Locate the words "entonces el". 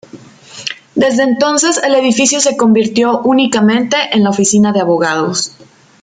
1.21-1.93